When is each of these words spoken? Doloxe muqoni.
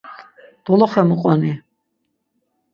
Doloxe 0.65 1.01
muqoni. 1.09 1.53